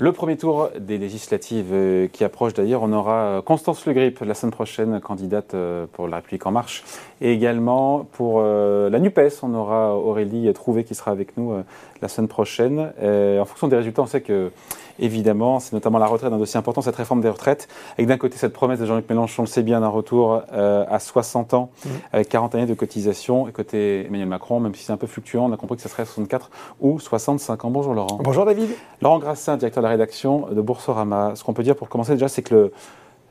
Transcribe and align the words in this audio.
Le 0.00 0.12
premier 0.12 0.38
tour 0.38 0.70
des 0.80 0.96
législatives 0.96 1.74
euh, 1.74 2.08
qui 2.08 2.24
approche 2.24 2.54
d'ailleurs, 2.54 2.82
on 2.82 2.90
aura 2.90 3.16
euh, 3.16 3.42
Constance 3.42 3.84
Le 3.84 3.92
Grip 3.92 4.20
la 4.20 4.32
semaine 4.32 4.50
prochaine, 4.50 4.98
candidate 4.98 5.52
euh, 5.52 5.84
pour 5.92 6.08
La 6.08 6.16
République 6.16 6.46
En 6.46 6.52
Marche. 6.52 6.84
Et 7.20 7.34
également 7.34 8.06
pour 8.12 8.40
la 8.40 8.98
NUPES, 8.98 9.42
on 9.42 9.52
aura 9.52 9.94
Aurélie 9.94 10.50
Trouvé 10.54 10.84
qui 10.84 10.94
sera 10.94 11.10
avec 11.10 11.36
nous 11.36 11.52
la 12.00 12.08
semaine 12.08 12.28
prochaine. 12.28 12.78
en 12.80 13.44
fonction 13.44 13.68
des 13.68 13.76
résultats, 13.76 14.00
on 14.00 14.06
sait 14.06 14.22
que 14.22 14.50
évidemment, 14.98 15.60
c'est 15.60 15.74
notamment 15.74 15.98
la 15.98 16.06
retraite, 16.06 16.32
un 16.32 16.38
dossier 16.38 16.56
important, 16.56 16.80
cette 16.80 16.96
réforme 16.96 17.20
des 17.20 17.28
retraites, 17.28 17.68
avec 17.98 18.06
d'un 18.06 18.16
côté 18.16 18.38
cette 18.38 18.54
promesse 18.54 18.80
de 18.80 18.86
Jean-Luc 18.86 19.06
Mélenchon, 19.10 19.42
on 19.42 19.44
le 19.44 19.50
sait 19.50 19.62
bien, 19.62 19.80
d'un 19.80 19.88
retour 19.88 20.40
à 20.50 20.98
60 20.98 21.52
ans, 21.52 21.68
mmh. 21.84 21.88
avec 22.14 22.30
40 22.30 22.54
années 22.54 22.64
de 22.64 22.72
cotisation, 22.72 23.48
et 23.48 23.52
côté 23.52 24.06
Emmanuel 24.06 24.28
Macron, 24.28 24.58
même 24.58 24.74
si 24.74 24.84
c'est 24.84 24.92
un 24.92 24.96
peu 24.96 25.06
fluctuant, 25.06 25.50
on 25.50 25.52
a 25.52 25.58
compris 25.58 25.76
que 25.76 25.82
ce 25.82 25.90
serait 25.90 26.06
64 26.06 26.50
ou 26.80 26.98
65 26.98 27.66
ans. 27.66 27.70
Bonjour 27.70 27.92
Laurent. 27.92 28.18
Bonjour 28.22 28.46
David. 28.46 28.70
Laurent 29.02 29.18
Grassin, 29.18 29.58
directeur 29.58 29.82
de 29.82 29.88
la 29.88 29.89
rédaction 29.90 30.46
de 30.50 30.60
Boursorama. 30.60 31.32
Ce 31.34 31.44
qu'on 31.44 31.52
peut 31.52 31.62
dire 31.62 31.76
pour 31.76 31.88
commencer 31.88 32.12
déjà, 32.12 32.28
c'est 32.28 32.42
que 32.42 32.72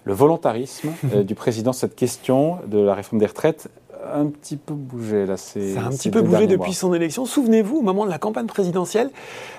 le, 0.06 0.14
volontarisme 0.14 0.90
euh, 1.14 1.24
du 1.24 1.36
président 1.36 1.74
sur 1.74 1.82
cette 1.82 1.96
question 1.96 2.58
de 2.68 2.80
la 2.80 2.94
réforme 2.94 3.20
des 3.20 3.26
retraites 3.26 3.70
un 4.14 4.28
petit 4.28 4.56
peu 4.56 4.74
bougé 4.74 5.26
là. 5.26 5.36
A 5.78 5.86
un 5.86 5.90
petit 5.90 6.10
peu 6.10 6.22
bougé 6.22 6.48
depuis 6.48 6.74
son 6.74 6.94
élection. 6.94 7.26
Souvenez-vous, 7.26 7.78
au 7.78 7.82
moment 7.82 8.06
de 8.06 8.10
la 8.10 8.18
campagne 8.18 8.46
présidentielle, 8.46 9.10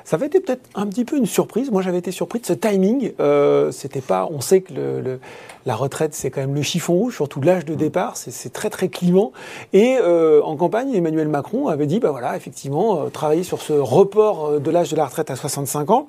ça 0.04 0.16
avait 0.16 0.26
été 0.26 0.40
peut-être 0.40 0.68
un 0.74 0.86
petit 0.86 1.04
peu 1.04 1.16
une 1.16 1.26
surprise. 1.26 1.70
Moi, 1.70 1.82
j'avais 1.82 1.98
été 1.98 2.10
surpris 2.10 2.40
de 2.40 2.46
ce 2.46 2.52
timing. 2.52 3.12
Euh, 3.20 3.70
c'était 3.70 4.00
pas. 4.00 4.28
On 4.30 4.40
sait 4.40 4.60
que 4.62 4.72
le, 4.72 5.20
la 5.66 5.74
retraite, 5.74 6.14
c'est 6.14 6.30
quand 6.30 6.40
même 6.40 6.54
le 6.54 6.62
chiffon 6.62 6.94
rouge, 6.94 7.16
surtout 7.16 7.40
l'âge 7.40 7.64
de 7.64 7.74
départ. 7.74 8.16
C'est 8.16 8.52
très 8.52 8.70
très 8.70 8.88
clivant. 8.88 9.32
Et 9.72 9.96
euh, 10.00 10.42
en 10.42 10.56
campagne, 10.56 10.94
Emmanuel 10.94 11.28
Macron 11.28 11.68
avait 11.68 11.86
dit, 11.86 12.00
bah 12.00 12.10
voilà, 12.10 12.36
effectivement, 12.36 13.10
travailler 13.10 13.42
sur 13.42 13.60
ce 13.60 13.72
report 13.72 14.60
de 14.60 14.70
l'âge 14.70 14.90
de 14.90 14.96
la 14.96 15.06
retraite 15.06 15.30
à 15.30 15.36
65 15.36 15.90
ans. 15.90 16.08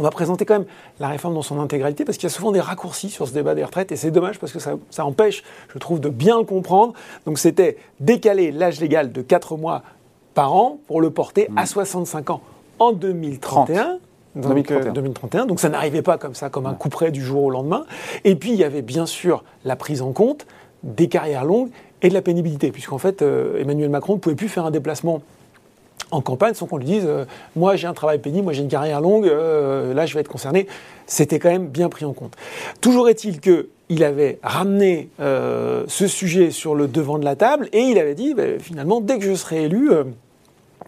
On 0.00 0.02
va 0.02 0.10
présenter 0.10 0.46
quand 0.46 0.54
même 0.54 0.66
la 0.98 1.08
réforme 1.08 1.34
dans 1.34 1.42
son 1.42 1.60
intégralité 1.60 2.06
parce 2.06 2.16
qu'il 2.16 2.26
y 2.26 2.32
a 2.32 2.34
souvent 2.34 2.52
des 2.52 2.60
raccourcis 2.60 3.10
sur 3.10 3.28
ce 3.28 3.34
débat 3.34 3.54
des 3.54 3.62
retraites 3.62 3.92
et 3.92 3.96
c'est 3.96 4.10
dommage 4.10 4.38
parce 4.38 4.50
que 4.50 4.58
ça, 4.58 5.04
empêche, 5.04 5.44
je 5.68 5.78
trouve, 5.78 6.00
de 6.00 6.08
bien 6.08 6.38
le 6.38 6.46
comprendre. 6.46 6.94
Donc 7.26 7.38
c'était 7.38 7.76
décaler 8.00 8.50
l'âge 8.50 8.80
légal 8.80 9.12
de 9.12 9.20
4 9.20 9.58
mois 9.58 9.82
par 10.32 10.54
an 10.54 10.78
pour 10.86 11.02
le 11.02 11.10
porter 11.10 11.50
à 11.54 11.66
65 11.66 12.30
mmh. 12.30 12.32
ans 12.32 12.40
en 12.78 12.92
2031. 12.92 13.98
Donc, 14.36 14.72
2031. 14.94 15.42
Euh, 15.42 15.46
donc 15.46 15.60
ça 15.60 15.68
n'arrivait 15.68 16.00
pas 16.00 16.16
comme 16.16 16.34
ça, 16.34 16.48
comme 16.48 16.64
un 16.64 16.72
coup 16.72 16.88
près 16.88 17.10
du 17.10 17.22
jour 17.22 17.44
au 17.44 17.50
lendemain. 17.50 17.84
Et 18.24 18.36
puis 18.36 18.52
il 18.52 18.56
y 18.56 18.64
avait 18.64 18.80
bien 18.80 19.04
sûr 19.04 19.44
la 19.66 19.76
prise 19.76 20.00
en 20.00 20.12
compte 20.12 20.46
des 20.82 21.08
carrières 21.08 21.44
longues 21.44 21.68
et 22.00 22.08
de 22.08 22.14
la 22.14 22.22
pénibilité, 22.22 22.70
puisqu'en 22.72 22.96
fait 22.96 23.20
euh, 23.20 23.60
Emmanuel 23.60 23.90
Macron 23.90 24.14
ne 24.14 24.18
pouvait 24.18 24.34
plus 24.34 24.48
faire 24.48 24.64
un 24.64 24.70
déplacement 24.70 25.20
en 26.10 26.20
campagne 26.20 26.54
sans 26.54 26.66
qu'on 26.66 26.78
lui 26.78 26.84
dise 26.84 27.04
euh, 27.06 27.24
moi 27.56 27.76
j'ai 27.76 27.86
un 27.86 27.94
travail 27.94 28.18
pénible, 28.18 28.44
moi 28.44 28.52
j'ai 28.52 28.62
une 28.62 28.68
carrière 28.68 29.00
longue, 29.00 29.26
euh, 29.26 29.94
là 29.94 30.06
je 30.06 30.14
vais 30.14 30.20
être 30.20 30.28
concerné. 30.28 30.66
C'était 31.06 31.38
quand 31.38 31.50
même 31.50 31.66
bien 31.66 31.88
pris 31.88 32.04
en 32.04 32.12
compte. 32.12 32.36
Toujours 32.80 33.08
est-il 33.08 33.40
que 33.40 33.68
il 33.88 34.04
avait 34.04 34.38
ramené 34.42 35.08
euh, 35.18 35.84
ce 35.88 36.06
sujet 36.06 36.50
sur 36.50 36.76
le 36.76 36.86
devant 36.86 37.18
de 37.18 37.24
la 37.24 37.34
table 37.34 37.68
et 37.72 37.80
il 37.80 37.98
avait 37.98 38.14
dit 38.14 38.34
ben, 38.34 38.60
finalement 38.60 39.00
dès 39.00 39.18
que 39.18 39.24
je 39.24 39.34
serai 39.34 39.64
élu 39.64 39.90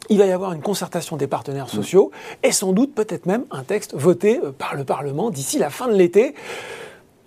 il 0.09 0.19
va 0.19 0.27
y 0.27 0.33
avoir 0.33 0.53
une 0.53 0.63
concertation 0.63 1.17
des 1.17 1.27
partenaires 1.27 1.69
sociaux 1.69 2.11
et 2.43 2.53
sans 2.53 2.73
doute 2.73 2.95
peut-être 2.95 3.27
même 3.27 3.45
un 3.51 3.63
texte 3.63 3.95
voté 3.95 4.41
par 4.59 4.75
le 4.75 4.85
Parlement 4.85 5.31
d'ici 5.31 5.59
la 5.59 5.71
fin 5.71 5.89
de 5.89 5.95
l'été. 5.95 6.35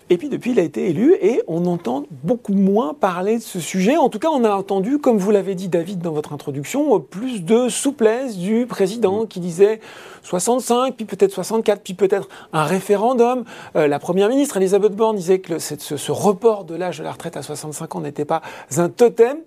Et 0.08 0.18
puis 0.18 0.28
depuis, 0.28 0.52
il 0.52 0.60
a 0.60 0.62
été 0.62 0.88
élu 0.88 1.16
et 1.20 1.42
on 1.48 1.66
entend 1.66 2.04
beaucoup 2.22 2.52
moins 2.52 2.94
parler 2.94 3.38
de 3.38 3.42
ce 3.42 3.58
sujet. 3.58 3.96
En 3.96 4.08
tout 4.08 4.20
cas, 4.20 4.28
on 4.28 4.44
a 4.44 4.50
entendu, 4.50 4.98
comme 4.98 5.18
vous 5.18 5.32
l'avez 5.32 5.56
dit 5.56 5.68
David 5.68 5.98
dans 5.98 6.12
votre 6.12 6.32
introduction, 6.32 7.00
plus 7.00 7.42
de 7.44 7.68
souplesse 7.68 8.36
du 8.36 8.66
président 8.66 9.26
qui 9.26 9.40
disait 9.40 9.80
65, 10.22 10.94
puis 10.94 11.06
peut-être 11.06 11.32
64, 11.32 11.82
puis 11.82 11.94
peut-être 11.94 12.28
un 12.52 12.62
référendum. 12.62 13.44
Euh, 13.74 13.88
la 13.88 13.98
première 13.98 14.28
ministre, 14.28 14.56
Elisabeth 14.58 14.94
Borne, 14.94 15.16
disait 15.16 15.40
que 15.40 15.58
ce 15.58 16.12
report 16.12 16.64
de 16.64 16.76
l'âge 16.76 16.98
de 16.98 17.04
la 17.04 17.10
retraite 17.10 17.36
à 17.36 17.42
65 17.42 17.96
ans 17.96 18.00
n'était 18.00 18.24
pas 18.24 18.42
un 18.76 18.88
totem. 18.88 19.38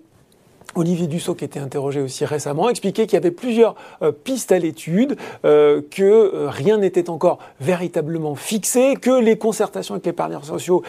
Olivier 0.74 1.06
Dussault, 1.06 1.34
qui 1.34 1.44
était 1.44 1.60
interrogé 1.60 2.00
aussi 2.00 2.24
récemment, 2.24 2.68
expliquait 2.68 3.06
qu'il 3.06 3.14
y 3.14 3.16
avait 3.16 3.30
plusieurs 3.30 3.74
euh, 4.02 4.12
pistes 4.12 4.52
à 4.52 4.58
l'étude, 4.58 5.16
euh, 5.44 5.82
que 5.90 6.02
euh, 6.02 6.48
rien 6.48 6.78
n'était 6.78 7.10
encore 7.10 7.38
véritablement 7.60 8.34
fixé, 8.34 8.94
que 9.00 9.20
les 9.20 9.36
concertations 9.36 9.94
avec 9.94 10.06
les 10.06 10.12
partenaires 10.12 10.44
sociaux 10.44 10.82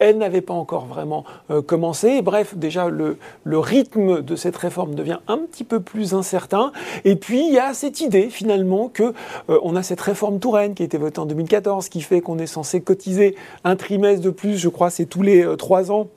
elles 0.00 0.18
n'avaient 0.18 0.40
pas 0.40 0.52
encore 0.52 0.86
vraiment 0.86 1.24
commencé. 1.66 2.20
Bref, 2.20 2.56
déjà, 2.56 2.88
le, 2.88 3.16
rythme 3.46 4.22
de 4.22 4.36
cette 4.36 4.56
réforme 4.56 4.96
devient 4.96 5.20
un 5.28 5.38
petit 5.38 5.62
peu 5.62 5.78
plus 5.80 6.14
incertain. 6.14 6.72
Et 7.04 7.14
puis, 7.14 7.46
il 7.46 7.54
y 7.54 7.58
a 7.58 7.72
cette 7.74 8.00
idée, 8.00 8.28
finalement, 8.28 8.88
que 8.88 9.14
on 9.48 9.76
a 9.76 9.84
cette 9.84 10.00
réforme 10.00 10.40
Touraine 10.40 10.74
qui 10.74 10.82
a 10.82 10.86
été 10.86 10.98
votée 10.98 11.20
en 11.20 11.26
2014, 11.26 11.88
qui 11.88 12.02
fait 12.02 12.20
qu'on 12.20 12.38
est 12.38 12.48
censé 12.48 12.82
cotiser 12.82 13.36
un 13.62 13.76
trimestre 13.76 14.22
de 14.22 14.30
plus, 14.30 14.58
je 14.58 14.68
crois, 14.68 14.90
c'est 14.90 15.06
tous 15.06 15.22
les 15.22 15.46
trois 15.56 15.92
ans 15.92 16.08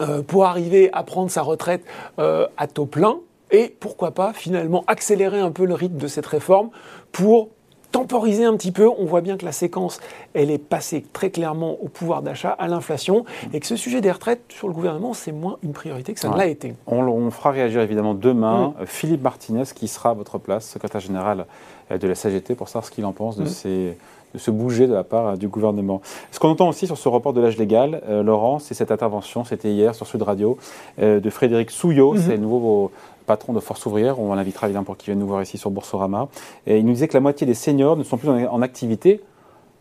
euh, 0.00 0.22
pour 0.22 0.44
arriver 0.44 0.90
à 0.92 1.02
prendre 1.02 1.30
sa 1.30 1.42
retraite 1.42 1.82
euh, 2.18 2.46
à 2.56 2.66
taux 2.66 2.86
plein 2.86 3.18
et 3.50 3.74
pourquoi 3.78 4.10
pas 4.10 4.32
finalement 4.32 4.84
accélérer 4.86 5.38
un 5.38 5.50
peu 5.50 5.64
le 5.64 5.74
rythme 5.74 5.98
de 5.98 6.08
cette 6.08 6.26
réforme 6.26 6.70
pour 7.12 7.48
temporiser 7.94 8.44
un 8.44 8.56
petit 8.56 8.72
peu. 8.72 8.88
On 8.88 9.04
voit 9.04 9.20
bien 9.20 9.36
que 9.36 9.44
la 9.44 9.52
séquence, 9.52 10.00
elle 10.32 10.50
est 10.50 10.58
passée 10.58 11.04
très 11.12 11.30
clairement 11.30 11.76
au 11.80 11.86
pouvoir 11.86 12.22
d'achat, 12.22 12.50
à 12.50 12.66
l'inflation, 12.66 13.24
et 13.52 13.60
que 13.60 13.66
ce 13.68 13.76
sujet 13.76 14.00
des 14.00 14.10
retraites 14.10 14.42
sur 14.48 14.66
le 14.66 14.74
gouvernement, 14.74 15.14
c'est 15.14 15.30
moins 15.30 15.58
une 15.62 15.72
priorité 15.72 16.12
que 16.12 16.18
ça 16.18 16.28
ne 16.28 16.36
l'a 16.36 16.46
été. 16.46 16.74
On, 16.88 17.30
fera 17.30 17.52
réagir 17.52 17.80
évidemment 17.82 18.14
demain 18.14 18.74
mm. 18.80 18.86
Philippe 18.86 19.22
Martinez, 19.22 19.62
qui 19.72 19.86
sera 19.86 20.10
à 20.10 20.14
votre 20.14 20.38
place, 20.38 20.68
secrétaire 20.68 21.00
général 21.00 21.46
euh, 21.92 21.98
de 21.98 22.08
la 22.08 22.16
CGT, 22.16 22.56
pour 22.56 22.68
savoir 22.68 22.84
ce 22.84 22.90
qu'il 22.90 23.04
en 23.04 23.12
pense 23.12 23.36
de 23.36 23.44
mm. 23.44 23.46
ces 23.46 23.96
de 24.34 24.38
se 24.38 24.50
bouger 24.50 24.86
de 24.86 24.92
la 24.92 25.04
part 25.04 25.26
euh, 25.26 25.36
du 25.36 25.48
gouvernement. 25.48 26.02
Ce 26.30 26.38
qu'on 26.38 26.48
entend 26.48 26.68
aussi 26.68 26.86
sur 26.86 26.98
ce 26.98 27.08
report 27.08 27.32
de 27.32 27.40
l'âge 27.40 27.56
légal, 27.56 28.02
euh, 28.08 28.22
Laurent, 28.22 28.58
c'est 28.58 28.74
cette 28.74 28.90
intervention, 28.90 29.44
c'était 29.44 29.72
hier 29.72 29.94
sur 29.94 30.06
Sud 30.06 30.22
Radio, 30.22 30.58
euh, 31.00 31.20
de 31.20 31.30
Frédéric 31.30 31.70
Souillot, 31.70 32.14
mhm. 32.14 32.20
c'est 32.20 32.32
le 32.32 32.42
nouveau 32.42 32.90
patron 33.26 33.54
de 33.54 33.60
Force 33.60 33.86
ouvrière, 33.86 34.20
on 34.20 34.34
l'invitera 34.34 34.66
évidemment 34.66 34.84
pour 34.84 34.98
qu'il 34.98 35.06
vienne 35.06 35.20
nous 35.20 35.26
voir 35.26 35.40
ici 35.40 35.56
sur 35.56 35.70
Boursorama. 35.70 36.28
Et 36.66 36.78
il 36.78 36.84
nous 36.84 36.92
disait 36.92 37.08
que 37.08 37.14
la 37.14 37.20
moitié 37.20 37.46
des 37.46 37.54
seniors 37.54 37.96
ne 37.96 38.02
sont 38.02 38.18
plus 38.18 38.28
en 38.28 38.60
activité 38.60 39.22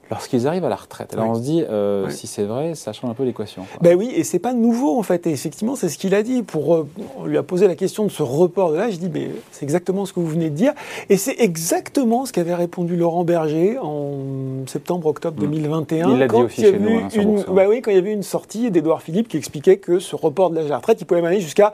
lorsqu'ils 0.10 0.48
arrivent 0.48 0.66
à 0.66 0.70
la 0.70 0.76
retraite. 0.76 1.14
Alors 1.14 1.30
on 1.30 1.36
se 1.36 1.42
dit, 1.42 1.64
euh, 1.64 2.10
si 2.10 2.28
c'est 2.28 2.44
vrai, 2.44 2.76
ça 2.76 2.94
change 2.94 3.10
un 3.10 3.14
peu 3.14 3.24
l'équation. 3.24 3.66
Ben 3.82 3.98
oui, 3.98 4.12
et 4.16 4.24
c'est 4.24 4.40
pas 4.40 4.54
nouveau 4.54 4.98
en 4.98 5.04
fait. 5.04 5.26
Et 5.28 5.32
effectivement, 5.32 5.76
c'est 5.76 5.90
ce 5.90 5.98
qu'il 5.98 6.14
a 6.16 6.24
dit. 6.24 6.44
Pour, 6.44 6.76
euh, 6.76 6.88
on 7.18 7.26
lui 7.26 7.38
a 7.38 7.44
posé 7.44 7.68
la 7.68 7.76
question 7.76 8.04
de 8.04 8.10
ce 8.10 8.24
report 8.24 8.72
de 8.72 8.78
l'âge. 8.78 8.94
Je 8.94 9.00
dis, 9.00 9.10
mais 9.14 9.30
c'est 9.52 9.64
exactement 9.64 10.06
ce 10.06 10.14
que 10.14 10.20
vous 10.20 10.28
venez 10.28 10.50
de 10.50 10.56
dire. 10.56 10.74
Et 11.10 11.18
c'est 11.18 11.40
exactement 11.40 12.26
ce 12.26 12.34
qu'avait 12.34 12.56
répondu 12.56 12.96
Laurent 12.96 13.24
Berger 13.24 13.78
en 13.80 14.18
septembre-octobre 14.68 15.40
2021. 15.40 16.08
Mm. 16.08 16.12
Il 16.12 16.20
l'a 16.20 16.28
dit 16.28 16.36
aussi 16.36 16.62
chez 16.62 16.80
nous. 16.80 17.00
Hein, 17.00 17.46
bah 17.50 17.64
oui, 17.68 17.82
quand 17.82 17.92
il 17.92 17.96
y 17.96 18.00
avait 18.00 18.14
une 18.14 18.24
sortie 18.24 18.72
d'Edouard 18.72 19.02
Philippe 19.02 19.28
qui 19.28 19.38
expliquait 19.38 19.78
que 19.78 20.00
ce 20.00 20.16
report 20.16 20.50
de 20.50 20.56
l'âge 20.56 20.66
de 20.66 20.70
la 20.70 20.78
retraite, 20.78 21.00
il 21.02 21.06
pouvait 21.06 21.26
aller 21.26 21.42
jusqu'à 21.42 21.74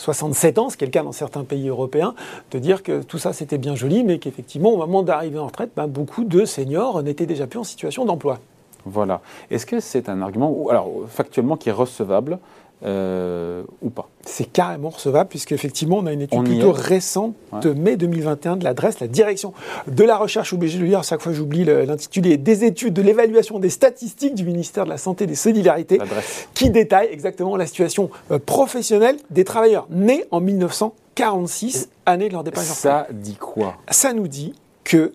67 0.00 0.58
ans, 0.58 0.70
ce 0.70 0.76
qui 0.76 0.84
est 0.84 0.86
le 0.86 0.92
cas 0.92 1.02
dans 1.02 1.12
certains 1.12 1.44
pays 1.44 1.68
européens, 1.68 2.14
de 2.52 2.58
dire 2.58 2.82
que 2.82 3.02
tout 3.02 3.18
ça 3.18 3.32
c'était 3.32 3.58
bien 3.58 3.74
joli, 3.74 4.02
mais 4.02 4.18
qu'effectivement 4.18 4.70
au 4.70 4.78
moment 4.78 5.02
d'arriver 5.02 5.38
en 5.38 5.46
retraite, 5.46 5.70
ben, 5.76 5.86
beaucoup 5.86 6.24
de 6.24 6.44
seniors 6.46 7.02
n'étaient 7.02 7.26
déjà 7.26 7.46
plus 7.46 7.58
en 7.58 7.64
situation 7.64 8.04
d'emploi. 8.06 8.38
Voilà. 8.86 9.20
Est-ce 9.50 9.66
que 9.66 9.78
c'est 9.78 10.08
un 10.08 10.22
argument, 10.22 10.68
alors 10.70 10.88
factuellement, 11.06 11.58
qui 11.58 11.68
est 11.68 11.72
recevable 11.72 12.38
euh, 12.82 13.62
ou 13.82 13.90
pas. 13.90 14.08
C'est 14.24 14.50
carrément 14.50 14.88
recevable, 14.88 15.28
puisqu'effectivement, 15.28 15.98
on 15.98 16.06
a 16.06 16.12
une 16.12 16.22
étude 16.22 16.44
plutôt 16.44 16.72
récente 16.72 17.34
de 17.60 17.72
mai 17.72 17.96
2021 17.96 18.56
de 18.56 18.64
l'adresse, 18.64 19.00
la 19.00 19.06
direction 19.06 19.52
de 19.86 20.02
la 20.04 20.16
recherche, 20.16 20.52
obligé 20.52 20.78
de 20.78 20.84
le 20.84 20.88
dire, 20.88 21.04
chaque 21.04 21.20
fois 21.20 21.32
j'oublie 21.32 21.64
l'intitulé, 21.64 22.38
des 22.38 22.64
études 22.64 22.94
de 22.94 23.02
l'évaluation 23.02 23.58
des 23.58 23.68
statistiques 23.68 24.34
du 24.34 24.44
ministère 24.44 24.84
de 24.84 24.90
la 24.90 24.98
Santé 24.98 25.24
et 25.24 25.26
des 25.26 25.34
Solidarités, 25.34 25.98
qui 26.54 26.70
détaille 26.70 27.08
exactement 27.10 27.56
la 27.56 27.66
situation 27.66 28.10
euh, 28.30 28.38
professionnelle 28.38 29.16
des 29.30 29.44
travailleurs 29.44 29.86
nés 29.90 30.24
en 30.30 30.40
1946, 30.40 31.90
année 32.06 32.28
de 32.28 32.32
leur 32.32 32.44
départ. 32.44 32.62
Ça 32.62 33.06
dit 33.10 33.36
quoi? 33.36 33.76
Ça 33.90 34.14
nous 34.14 34.28
dit 34.28 34.54
que 34.84 35.12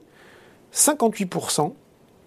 58% 0.74 1.72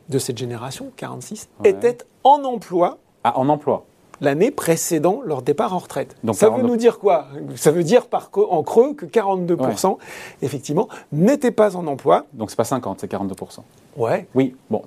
de 0.08 0.18
cette 0.18 0.38
génération, 0.38 0.90
46, 0.96 1.48
étaient 1.64 1.98
en 2.24 2.42
emploi. 2.44 2.98
Ah, 3.24 3.38
en 3.38 3.48
emploi 3.48 3.84
l'année 4.20 4.50
précédant 4.50 5.20
leur 5.24 5.42
départ 5.42 5.74
en 5.74 5.78
retraite. 5.78 6.16
Donc 6.24 6.36
ça 6.36 6.50
veut 6.50 6.62
nous 6.62 6.76
dire 6.76 6.98
quoi? 6.98 7.26
Ça 7.56 7.70
veut 7.70 7.84
dire 7.84 8.06
par, 8.06 8.30
en 8.34 8.62
creux 8.62 8.94
que 8.94 9.06
42%, 9.06 9.96
effectivement, 10.42 10.88
n'étaient 11.12 11.50
pas 11.50 11.76
en 11.76 11.86
emploi. 11.86 12.26
Donc 12.32 12.50
c'est 12.50 12.56
pas 12.56 12.64
50, 12.64 13.00
c'est 13.00 13.10
42%. 13.10 13.60
Ouais. 13.96 14.26
Oui, 14.34 14.54
bon, 14.70 14.82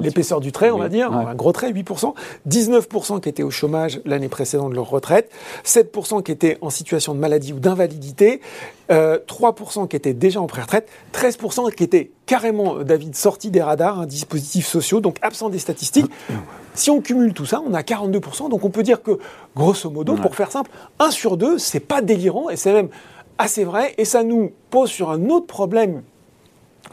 L'épaisseur 0.00 0.40
du 0.40 0.52
trait, 0.52 0.70
on 0.70 0.78
va 0.78 0.88
dire, 0.88 1.12
un 1.12 1.34
gros 1.34 1.52
trait, 1.52 1.72
8%. 1.72 2.14
19% 2.48 3.20
qui 3.20 3.28
étaient 3.28 3.42
au 3.42 3.50
chômage 3.50 4.00
l'année 4.04 4.28
précédente 4.28 4.70
de 4.70 4.74
leur 4.74 4.88
retraite, 4.88 5.30
7% 5.64 6.22
qui 6.22 6.32
étaient 6.32 6.58
en 6.60 6.70
situation 6.70 7.14
de 7.14 7.18
maladie 7.18 7.52
ou 7.52 7.58
d'invalidité, 7.58 8.40
3% 8.88 8.90
euh, 8.90 9.86
qui 9.86 9.96
étaient 9.96 10.14
déjà 10.14 10.40
en 10.40 10.46
pré-retraite, 10.46 10.88
13% 11.14 11.74
qui 11.74 11.84
étaient 11.84 12.10
carrément, 12.26 12.78
euh, 12.78 12.84
David, 12.84 13.14
sortis 13.14 13.50
des 13.50 13.62
radars, 13.62 14.00
un 14.00 14.06
dispositifs 14.06 14.66
sociaux, 14.66 15.00
donc 15.00 15.16
absents 15.22 15.50
des 15.50 15.58
statistiques. 15.58 16.10
Si 16.74 16.90
on 16.90 17.00
cumule 17.00 17.34
tout 17.34 17.46
ça, 17.46 17.62
on 17.66 17.74
a 17.74 17.82
42%. 17.82 18.48
Donc 18.48 18.64
on 18.64 18.70
peut 18.70 18.82
dire 18.82 19.02
que, 19.02 19.18
grosso 19.54 19.90
modo, 19.90 20.14
pour 20.14 20.34
faire 20.34 20.50
simple, 20.50 20.70
1 20.98 21.10
sur 21.10 21.36
2, 21.36 21.58
c'est 21.58 21.80
pas 21.80 22.00
délirant 22.00 22.48
et 22.48 22.56
c'est 22.56 22.72
même 22.72 22.88
assez 23.38 23.64
vrai. 23.64 23.94
Et 23.98 24.04
ça 24.04 24.22
nous 24.22 24.52
pose 24.70 24.90
sur 24.90 25.10
un 25.10 25.28
autre 25.28 25.46
problème 25.46 26.02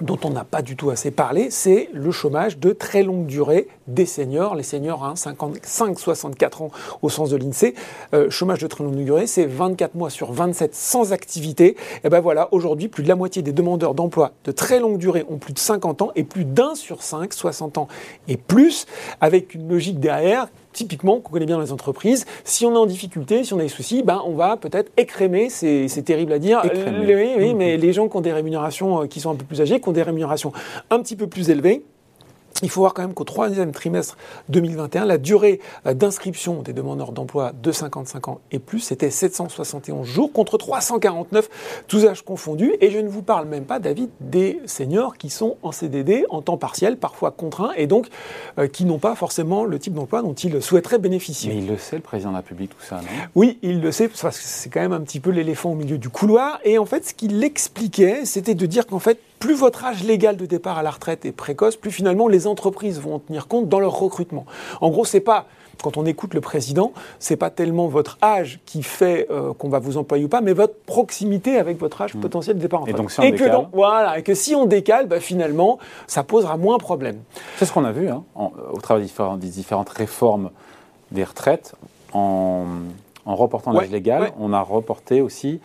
dont 0.01 0.19
on 0.23 0.29
n'a 0.29 0.43
pas 0.43 0.61
du 0.61 0.75
tout 0.75 0.89
assez 0.89 1.11
parlé, 1.11 1.49
c'est 1.49 1.89
le 1.93 2.11
chômage 2.11 2.57
de 2.57 2.71
très 2.71 3.03
longue 3.03 3.25
durée 3.25 3.67
des 3.87 4.05
seniors. 4.05 4.55
Les 4.55 4.63
seniors, 4.63 5.03
hein, 5.03 5.13
55-64 5.15 6.63
ans 6.63 6.71
au 7.01 7.09
sens 7.09 7.29
de 7.29 7.37
l'INSEE, 7.37 7.73
euh, 8.13 8.29
chômage 8.29 8.59
de 8.59 8.67
très 8.67 8.83
longue 8.83 8.95
durée, 8.95 9.27
c'est 9.27 9.45
24 9.45 9.95
mois 9.95 10.09
sur 10.09 10.31
27 10.31 10.75
sans 10.75 11.13
activité. 11.13 11.75
Et 12.03 12.09
ben 12.09 12.19
voilà, 12.19 12.49
aujourd'hui, 12.53 12.87
plus 12.87 13.03
de 13.03 13.07
la 13.07 13.15
moitié 13.15 13.41
des 13.41 13.51
demandeurs 13.51 13.93
d'emploi 13.93 14.31
de 14.45 14.51
très 14.51 14.79
longue 14.79 14.97
durée 14.97 15.25
ont 15.29 15.37
plus 15.37 15.53
de 15.53 15.59
50 15.59 16.01
ans 16.01 16.11
et 16.15 16.23
plus 16.23 16.45
d'un 16.45 16.75
sur 16.75 17.03
5, 17.03 17.33
60 17.33 17.77
ans 17.77 17.87
et 18.27 18.37
plus, 18.37 18.85
avec 19.21 19.53
une 19.53 19.69
logique 19.69 19.99
derrière 19.99 20.47
typiquement, 20.73 21.19
qu'on 21.19 21.31
connaît 21.31 21.45
bien 21.45 21.55
dans 21.55 21.63
les 21.63 21.71
entreprises, 21.71 22.25
si 22.43 22.65
on 22.65 22.73
est 22.73 22.77
en 22.77 22.85
difficulté, 22.85 23.43
si 23.43 23.53
on 23.53 23.59
a 23.59 23.63
des 23.63 23.69
soucis, 23.69 24.03
ben, 24.03 24.21
on 24.25 24.33
va 24.33 24.57
peut-être 24.57 24.91
écrémer, 24.97 25.49
c'est 25.49 26.03
terrible 26.03 26.33
à 26.33 26.39
dire, 26.39 26.61
oui, 26.63 27.33
oui, 27.37 27.53
mais 27.53 27.77
les 27.77 27.93
gens 27.93 28.07
qui 28.07 28.17
ont 28.17 28.21
des 28.21 28.33
rémunérations 28.33 29.03
euh, 29.03 29.07
qui 29.07 29.19
sont 29.19 29.31
un 29.31 29.35
peu 29.35 29.45
plus 29.45 29.61
âgées, 29.61 29.79
qui 29.79 29.89
ont 29.89 29.93
des 29.93 30.03
rémunérations 30.03 30.51
un 30.89 31.01
petit 31.01 31.15
peu 31.15 31.27
plus 31.27 31.49
élevées, 31.49 31.83
il 32.61 32.69
faut 32.69 32.81
voir 32.81 32.93
quand 32.93 33.01
même 33.01 33.13
qu'au 33.13 33.23
troisième 33.23 33.71
trimestre 33.71 34.17
2021, 34.49 35.05
la 35.05 35.17
durée 35.17 35.59
euh, 35.85 35.93
d'inscription 35.93 36.61
des 36.61 36.73
demandeurs 36.73 37.11
d'emploi 37.11 37.51
de 37.61 37.71
55 37.71 38.27
ans 38.27 38.39
et 38.51 38.59
plus, 38.59 38.79
c'était 38.79 39.09
771 39.09 40.05
jours 40.05 40.31
contre 40.31 40.57
349, 40.57 41.49
tous 41.87 42.05
âges 42.05 42.23
confondus. 42.23 42.73
Et 42.81 42.91
je 42.91 42.99
ne 42.99 43.07
vous 43.07 43.21
parle 43.21 43.47
même 43.47 43.65
pas, 43.65 43.79
David, 43.79 44.09
des 44.19 44.59
seniors 44.65 45.17
qui 45.17 45.29
sont 45.29 45.57
en 45.63 45.71
CDD, 45.71 46.25
en 46.29 46.41
temps 46.41 46.57
partiel, 46.57 46.97
parfois 46.97 47.31
contraints, 47.31 47.71
et 47.77 47.87
donc 47.87 48.07
euh, 48.57 48.67
qui 48.67 48.85
n'ont 48.85 48.99
pas 48.99 49.15
forcément 49.15 49.63
le 49.63 49.79
type 49.79 49.93
d'emploi 49.93 50.21
dont 50.21 50.33
ils 50.33 50.61
souhaiteraient 50.61 50.99
bénéficier. 50.99 51.53
Mais 51.53 51.59
il 51.59 51.67
le 51.67 51.77
sait, 51.77 51.95
le 51.95 52.01
président 52.01 52.29
de 52.29 52.35
la 52.35 52.41
République, 52.41 52.71
tout 52.71 52.85
ça, 52.85 52.97
non? 52.97 53.07
Oui, 53.35 53.59
il 53.61 53.81
le 53.81 53.91
sait, 53.91 54.07
parce 54.07 54.37
que 54.37 54.43
c'est 54.43 54.69
quand 54.69 54.81
même 54.81 54.93
un 54.93 55.01
petit 55.01 55.19
peu 55.19 55.29
l'éléphant 55.29 55.71
au 55.71 55.75
milieu 55.75 55.97
du 55.97 56.09
couloir. 56.09 56.59
Et 56.63 56.77
en 56.77 56.85
fait, 56.85 57.05
ce 57.07 57.13
qu'il 57.13 57.43
expliquait, 57.43 58.25
c'était 58.25 58.55
de 58.55 58.65
dire 58.65 58.87
qu'en 58.87 58.99
fait, 58.99 59.19
plus 59.39 59.55
votre 59.55 59.85
âge 59.85 60.03
légal 60.03 60.37
de 60.37 60.45
départ 60.45 60.77
à 60.77 60.83
la 60.83 60.91
retraite 60.91 61.25
est 61.25 61.31
précoce, 61.31 61.75
plus 61.75 61.91
finalement 61.91 62.27
les 62.27 62.47
entreprises 62.47 62.99
vont 62.99 63.15
en 63.15 63.19
tenir 63.19 63.47
compte 63.47 63.69
dans 63.69 63.79
leur 63.79 63.97
recrutement. 63.97 64.45
En 64.81 64.89
gros, 64.89 65.05
c'est 65.05 65.19
pas 65.19 65.45
quand 65.81 65.97
on 65.97 66.05
écoute 66.05 66.33
le 66.33 66.41
président, 66.41 66.91
c'est 67.19 67.37
pas 67.37 67.49
tellement 67.49 67.87
votre 67.87 68.17
âge 68.21 68.59
qui 68.65 68.83
fait 68.83 69.27
euh, 69.31 69.53
qu'on 69.53 69.69
va 69.69 69.79
vous 69.79 69.97
employer 69.97 70.25
ou 70.25 70.27
pas, 70.27 70.41
mais 70.41 70.53
votre 70.53 70.75
proximité 70.85 71.57
avec 71.57 71.79
votre 71.79 72.01
âge 72.01 72.15
mmh. 72.15 72.19
potentiel 72.19 72.57
de 72.57 72.61
départ 72.61 72.83
en. 72.83 72.85
Et 72.85 72.93
donc 72.93 73.11
si 73.11 73.19
on 73.19 73.29
décale... 73.29 73.67
voilà, 73.71 74.19
et 74.19 74.23
que 74.23 74.33
si 74.33 74.55
on 74.55 74.65
décale, 74.65 75.07
bah, 75.07 75.19
finalement, 75.19 75.79
ça 76.07 76.23
posera 76.23 76.57
moins 76.57 76.77
de 76.77 76.83
problèmes. 76.83 77.19
C'est 77.57 77.65
ce 77.65 77.71
qu'on 77.71 77.85
a 77.85 77.91
vu 77.91 78.09
hein, 78.09 78.23
au 78.35 78.79
travers 78.81 79.37
des 79.37 79.47
différentes 79.47 79.89
réformes 79.89 80.51
des 81.11 81.23
retraites. 81.23 81.75
En, 82.13 82.65
reportant 83.25 83.71
l'âge 83.71 83.91
légal, 83.91 84.31
on 84.39 84.53
a 84.53 84.61
reporté 84.61 85.21
aussi 85.21 85.59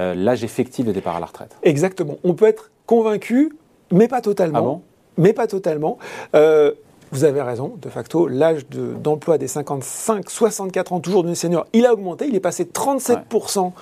euh, 0.00 0.14
l'âge 0.14 0.42
effectif 0.42 0.86
de 0.86 0.92
départ 0.92 1.16
à 1.16 1.20
la 1.20 1.26
retraite. 1.26 1.54
Exactement. 1.62 2.16
On 2.24 2.32
peut 2.32 2.46
être 2.46 2.70
convaincu, 2.90 3.52
mais 3.92 4.08
pas 4.08 4.20
totalement. 4.20 4.82
Ah 4.82 4.86
mais 5.16 5.32
pas 5.32 5.46
totalement. 5.46 5.98
Euh, 6.34 6.72
vous 7.12 7.24
avez 7.24 7.42
raison, 7.42 7.74
de 7.80 7.88
facto, 7.88 8.26
l'âge 8.26 8.66
d'emploi 8.68 9.36
des 9.36 9.48
55-64 9.48 10.94
ans, 10.94 11.00
toujours 11.00 11.24
d'une 11.24 11.34
senior, 11.34 11.66
il 11.72 11.86
a 11.86 11.92
augmenté, 11.92 12.26
il 12.26 12.34
est 12.34 12.40
passé 12.40 12.64
de 12.64 12.70
37% 12.70 13.72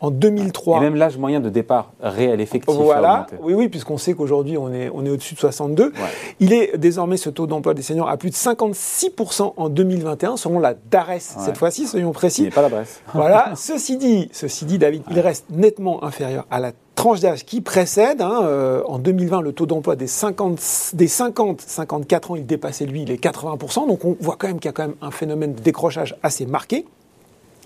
en 0.00 0.10
2003. 0.10 0.78
Et 0.78 0.80
même 0.80 0.96
l'âge 0.96 1.18
moyen 1.18 1.40
de 1.40 1.50
départ 1.50 1.92
réel 2.00 2.40
effectif 2.40 2.74
voilà. 2.74 3.08
a 3.08 3.14
augmenté. 3.14 3.36
Oui, 3.42 3.54
oui, 3.54 3.68
puisqu'on 3.68 3.98
sait 3.98 4.14
qu'aujourd'hui 4.14 4.56
on 4.56 4.72
est, 4.72 4.90
on 4.92 5.04
est 5.04 5.10
au-dessus 5.10 5.34
de 5.34 5.40
62. 5.40 5.92
Il 6.40 6.52
est 6.52 6.76
désormais 6.78 7.18
ce 7.18 7.30
taux 7.30 7.46
d'emploi 7.46 7.74
des 7.74 7.82
seniors 7.82 8.08
à 8.08 8.16
plus 8.16 8.30
de 8.30 8.34
56% 8.34 9.52
en 9.56 9.68
2021, 9.68 10.36
selon 10.36 10.58
la 10.58 10.74
DARES, 10.74 11.20
cette 11.20 11.58
fois-ci, 11.58 11.86
soyons 11.86 12.12
précis. 12.12 12.42
Il 12.42 12.44
n'est 12.46 12.50
pas 12.50 12.62
la 12.62 12.68
Bresse. 12.70 13.00
voilà, 13.14 13.52
ceci 13.56 13.96
dit, 13.98 14.28
ceci 14.32 14.64
dit, 14.64 14.78
David, 14.78 15.02
il 15.10 15.20
reste 15.20 15.46
nettement 15.50 16.04
inférieur 16.04 16.46
à 16.50 16.58
la 16.58 16.72
tranche 16.98 17.20
d'âge 17.20 17.44
qui 17.44 17.60
précède. 17.60 18.20
Hein, 18.20 18.40
euh, 18.42 18.82
en 18.86 18.98
2020, 18.98 19.40
le 19.40 19.52
taux 19.52 19.66
d'emploi 19.66 19.94
des 19.94 20.08
50, 20.08 20.60
des 20.94 21.06
50, 21.06 21.60
54 21.60 22.32
ans, 22.32 22.36
il 22.36 22.44
dépassait 22.44 22.86
lui 22.86 23.04
les 23.04 23.18
80%. 23.18 23.86
Donc 23.86 24.04
on 24.04 24.16
voit 24.20 24.34
quand 24.36 24.48
même 24.48 24.58
qu'il 24.58 24.68
y 24.68 24.70
a 24.70 24.72
quand 24.72 24.88
même 24.88 24.96
un 25.00 25.12
phénomène 25.12 25.54
de 25.54 25.60
décrochage 25.60 26.16
assez 26.24 26.44
marqué. 26.44 26.86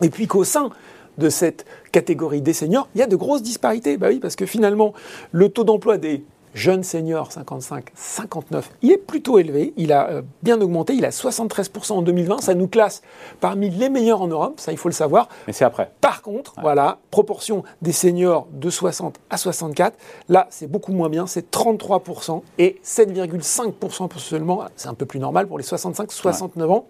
Et 0.02 0.10
puis 0.10 0.26
qu'au 0.26 0.44
sein 0.44 0.68
de 1.16 1.30
cette 1.30 1.64
catégorie 1.92 2.42
des 2.42 2.52
seniors, 2.52 2.88
il 2.94 2.98
y 2.98 3.02
a 3.02 3.06
de 3.06 3.16
grosses 3.16 3.42
disparités. 3.42 3.96
Bah 3.96 4.08
oui, 4.10 4.18
parce 4.18 4.36
que 4.36 4.44
finalement, 4.44 4.92
le 5.30 5.48
taux 5.48 5.64
d'emploi 5.64 5.96
des 5.96 6.22
jeune 6.54 6.82
senior 6.82 7.32
55, 7.32 7.86
59, 7.94 8.70
il 8.82 8.92
est 8.92 8.96
plutôt 8.98 9.38
élevé, 9.38 9.72
il 9.76 9.92
a 9.92 10.08
euh, 10.10 10.22
bien 10.42 10.60
augmenté, 10.60 10.94
il 10.94 11.04
a 11.04 11.10
73% 11.10 11.92
en 11.92 12.02
2020, 12.02 12.40
ça 12.40 12.54
nous 12.54 12.68
classe 12.68 13.02
parmi 13.40 13.70
les 13.70 13.88
meilleurs 13.88 14.22
en 14.22 14.28
Europe, 14.28 14.60
ça 14.60 14.72
il 14.72 14.78
faut 14.78 14.88
le 14.88 14.94
savoir. 14.94 15.28
Mais 15.46 15.52
c'est 15.52 15.64
après. 15.64 15.90
Par 16.00 16.22
contre, 16.22 16.54
voilà, 16.60 16.98
proportion 17.10 17.62
des 17.80 17.92
seniors 17.92 18.46
de 18.52 18.70
60 18.70 19.18
à 19.30 19.36
64, 19.36 19.96
là 20.28 20.46
c'est 20.50 20.70
beaucoup 20.70 20.92
moins 20.92 21.08
bien, 21.08 21.26
c'est 21.26 21.50
33% 21.50 22.42
et 22.58 22.80
7,5% 22.84 24.18
seulement, 24.18 24.64
c'est 24.76 24.88
un 24.88 24.94
peu 24.94 25.06
plus 25.06 25.20
normal 25.20 25.46
pour 25.46 25.58
les 25.58 25.64
65-69 25.64 26.64
ans. 26.70 26.86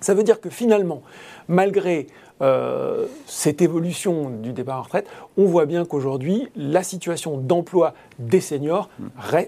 Ça 0.00 0.14
veut 0.14 0.22
dire 0.22 0.40
que 0.40 0.50
finalement, 0.50 1.02
malgré 1.48 2.06
euh, 2.42 3.06
cette 3.26 3.62
évolution 3.62 4.28
du 4.28 4.52
départ 4.52 4.80
en 4.80 4.82
retraite, 4.82 5.06
on 5.36 5.44
voit 5.44 5.66
bien 5.66 5.84
qu'aujourd'hui, 5.84 6.48
la 6.56 6.82
situation 6.82 7.38
d'emploi 7.38 7.94
des 8.18 8.40
seniors 8.40 8.90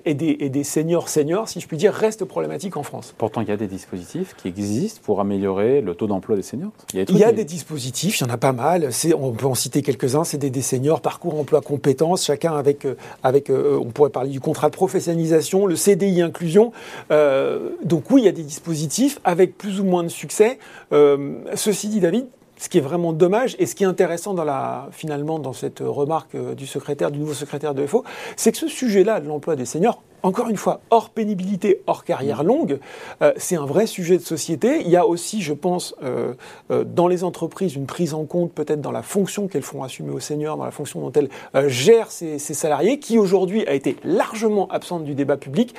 et 0.05 0.15
des, 0.15 0.37
et 0.39 0.51
des, 0.51 0.63
seniors 0.63 1.09
seniors, 1.09 1.49
si 1.49 1.61
je 1.61 1.67
puis 1.67 1.77
dire, 1.77 1.93
reste 1.93 2.25
problématique 2.25 2.77
en 2.77 2.85
France. 2.85 3.13
Pourtant, 3.19 3.41
il 3.41 3.49
y 3.49 3.51
a 3.51 3.57
des 3.57 3.67
dispositifs 3.67 4.35
qui 4.37 4.47
existent 4.47 5.01
pour 5.03 5.21
améliorer 5.21 5.81
le 5.81 5.97
taux 5.97 6.07
d'emploi 6.07 6.37
des 6.37 6.43
seniors. 6.43 6.71
Il 6.93 7.01
y 7.01 7.03
a, 7.03 7.05
il 7.09 7.19
y 7.19 7.25
a 7.25 7.33
des 7.33 7.45
dispositifs, 7.45 8.21
il 8.21 8.27
y 8.27 8.31
en 8.31 8.33
a 8.33 8.37
pas 8.37 8.53
mal. 8.53 8.91
On 9.19 9.33
peut 9.33 9.47
en 9.47 9.55
citer 9.55 9.83
quelques-uns. 9.83 10.23
C'est 10.23 10.39
des, 10.39 10.51
des, 10.51 10.63
seniors, 10.63 11.01
parcours 11.01 11.41
emploi 11.41 11.63
compétences, 11.63 12.25
chacun 12.25 12.55
avec, 12.57 12.85
euh, 12.85 12.97
avec 13.25 13.51
euh, 13.51 13.79
on 13.81 13.91
pourrait 13.91 14.11
parler 14.11 14.31
du 14.31 14.41
contrat 14.41 14.71
de 14.71 14.75
professionnalisation, 14.77 15.67
le 15.67 15.75
CDI 15.75 16.23
inclusion. 16.23 16.73
donc 17.11 18.11
oui, 18.11 18.23
il 18.23 18.25
y 18.25 18.29
a 18.29 18.33
des 18.33 18.45
dispositifs 18.45 19.19
avec 19.25 19.59
plus 19.59 19.81
ou 19.81 19.85
moins 19.85 20.05
de 20.05 20.09
succès. 20.09 20.59
ceci 20.93 21.89
dit, 21.89 22.01
David, 22.01 22.27
ce 22.57 22.69
qui 22.69 22.79
est 22.79 22.83
vraiment 22.83 23.13
dommage 23.13 23.57
et 23.59 23.67
ce 23.67 23.75
qui 23.75 23.85
est 23.85 23.87
intéressant 23.87 24.35
dans 24.35 24.45
finalement 24.91 25.39
dans 25.39 25.53
cette 25.53 25.81
remarque 25.81 26.35
euh, 26.35 26.55
du 26.55 26.67
du 27.11 27.19
nouveau 27.19 27.35
secrétaire 27.35 27.75
de 27.75 27.87
FO, 27.87 28.05
c'est 28.37 28.53
que 28.53 28.59
ce 28.59 28.69
sujet-là 28.69 29.21
de 29.21 29.29
l'emploi 29.29 29.57
des 29.57 29.67
seniors, 29.67 30.03
encore 30.27 30.49
une 30.49 30.57
fois, 30.57 30.81
hors 30.91 31.11
pénibilité, 31.11 31.83
hors 31.87 32.05
carrière 32.05 32.43
longue, 32.43 32.81
euh, 33.23 33.33
c'est 33.37 33.55
un 33.55 33.65
vrai 33.65 33.87
sujet 33.87 34.19
de 34.19 34.23
société. 34.23 34.81
Il 34.81 34.89
y 34.89 34.97
a 34.97 35.07
aussi, 35.07 35.41
je 35.41 35.53
pense, 35.53 35.95
euh, 36.03 36.35
euh, 36.73 36.83
dans 36.83 37.07
les 37.07 37.23
entreprises, 37.23 37.77
une 37.77 37.87
prise 37.87 38.13
en 38.13 38.25
compte 38.25 38.51
peut-être 38.53 38.81
dans 38.81 38.91
la 38.91 39.03
fonction 39.03 39.47
qu'elles 39.47 39.63
font 39.63 39.85
assumer 39.85 40.11
aux 40.11 40.19
seniors, 40.19 40.57
dans 40.57 40.65
la 40.65 40.73
fonction 40.73 41.01
dont 41.01 41.13
elles 41.13 41.29
gèrent 41.69 42.11
ces, 42.11 42.39
salariés, 42.39 42.99
qui 42.99 43.19
aujourd'hui 43.19 43.65
a 43.69 43.75
été 43.75 43.97
largement 44.03 44.67
absente 44.69 45.05
du 45.05 45.15
débat 45.15 45.37
public. 45.37 45.75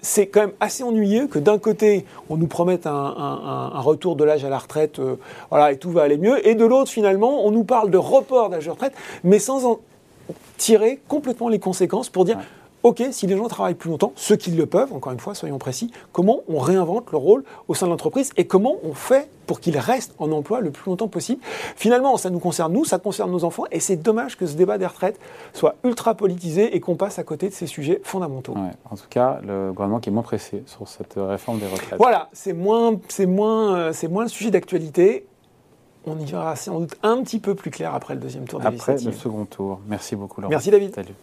c'est 0.00 0.26
quand 0.28 0.40
même 0.40 0.52
assez 0.60 0.82
ennuyeux 0.82 1.26
que 1.26 1.38
d'un 1.38 1.58
côté, 1.58 2.06
on 2.30 2.36
nous 2.36 2.46
promette 2.46 2.86
un, 2.86 3.80
retour 3.80 4.16
de 4.16 4.24
l'âge 4.24 4.44
à 4.44 4.48
la 4.48 4.58
retraite, 4.58 5.00
voilà, 5.50 5.72
et 5.72 5.76
tout 5.76 5.90
va 5.90 6.02
aller 6.02 6.16
mieux, 6.16 6.46
et 6.46 6.54
de 6.54 6.64
l'autre, 6.64 6.90
finalement, 6.90 7.44
on 7.44 7.50
nous 7.50 7.64
parle 7.64 7.90
de 7.90 7.98
report 7.98 8.48
d'âge 8.50 8.66
de 8.66 8.70
retraite, 8.70 8.94
mais 9.22 9.38
sans 9.38 9.66
en 9.66 9.80
tirer 10.56 10.98
complètement 11.08 11.48
les 11.48 11.58
conséquences 11.58 12.08
pour 12.08 12.24
dire... 12.24 12.38
OK, 12.86 13.02
si 13.10 13.26
les 13.26 13.36
gens 13.36 13.48
travaillent 13.48 13.74
plus 13.74 13.90
longtemps, 13.90 14.12
ceux 14.14 14.36
qui 14.36 14.52
le 14.52 14.64
peuvent, 14.64 14.92
encore 14.92 15.12
une 15.12 15.18
fois, 15.18 15.34
soyons 15.34 15.58
précis, 15.58 15.90
comment 16.12 16.42
on 16.48 16.60
réinvente 16.60 17.10
leur 17.10 17.20
rôle 17.20 17.42
au 17.66 17.74
sein 17.74 17.86
de 17.86 17.90
l'entreprise 17.90 18.30
et 18.36 18.46
comment 18.46 18.76
on 18.84 18.94
fait 18.94 19.28
pour 19.48 19.58
qu'ils 19.58 19.76
restent 19.76 20.14
en 20.20 20.30
emploi 20.30 20.60
le 20.60 20.70
plus 20.70 20.88
longtemps 20.88 21.08
possible. 21.08 21.42
Finalement, 21.74 22.16
ça 22.16 22.30
nous 22.30 22.38
concerne 22.38 22.72
nous, 22.72 22.84
ça 22.84 23.00
concerne 23.00 23.32
nos 23.32 23.42
enfants, 23.42 23.64
et 23.72 23.80
c'est 23.80 23.96
dommage 23.96 24.36
que 24.36 24.46
ce 24.46 24.54
débat 24.54 24.78
des 24.78 24.86
retraites 24.86 25.18
soit 25.52 25.74
ultra 25.82 26.14
politisé 26.14 26.76
et 26.76 26.78
qu'on 26.80 26.94
passe 26.94 27.18
à 27.18 27.24
côté 27.24 27.48
de 27.48 27.54
ces 27.54 27.66
sujets 27.66 28.00
fondamentaux. 28.04 28.54
en 28.88 28.94
tout 28.94 29.08
cas, 29.10 29.40
le 29.44 29.72
gouvernement 29.72 29.98
qui 29.98 30.10
est 30.10 30.12
moins 30.12 30.22
pressé 30.22 30.62
sur 30.66 30.86
cette 30.86 31.14
réforme 31.16 31.58
des 31.58 31.66
retraites. 31.66 31.98
Voilà, 31.98 32.28
c'est 32.32 32.52
moins, 32.52 33.00
c'est 33.08 33.26
moins, 33.26 33.74
euh, 33.74 33.92
c'est 33.92 34.06
moins 34.06 34.22
le 34.22 34.30
sujet 34.30 34.52
d'actualité. 34.52 35.26
On 36.06 36.16
y 36.20 36.24
verra 36.24 36.54
sans 36.54 36.78
doute 36.78 36.94
un 37.02 37.20
petit 37.24 37.40
peu 37.40 37.56
plus 37.56 37.72
clair 37.72 37.96
après 37.96 38.14
le 38.14 38.20
deuxième 38.20 38.46
tour 38.46 38.60
des 38.60 38.66
Après 38.66 38.92
le 38.92 39.10
second 39.10 39.44
tour. 39.44 39.80
Merci 39.88 40.14
beaucoup, 40.14 40.40
Laurent. 40.40 40.50
Merci, 40.50 40.70
David. 40.70 40.94
Salut. 40.94 41.14